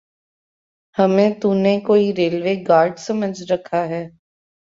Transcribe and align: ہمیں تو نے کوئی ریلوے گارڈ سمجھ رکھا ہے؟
ہمیں 0.97 1.29
تو 1.41 1.53
نے 1.53 1.79
کوئی 1.87 2.13
ریلوے 2.15 2.55
گارڈ 2.67 2.97
سمجھ 2.99 3.51
رکھا 3.51 3.83
ہے؟ 3.89 4.03